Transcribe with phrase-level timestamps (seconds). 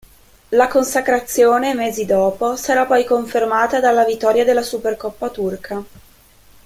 [0.49, 5.83] La consacrazione, mesi dopo, sarà poi confermata dalla vittoria della Supercoppa turca.